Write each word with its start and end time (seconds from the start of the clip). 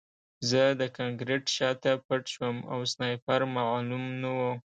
زه 0.49 0.61
د 0.81 0.81
کانکریټ 0.97 1.43
شاته 1.55 1.91
پټ 2.05 2.23
شوم 2.33 2.55
او 2.71 2.79
سنایپر 2.91 3.41
معلوم 3.55 4.03
نه 4.21 4.29
و 4.37 4.39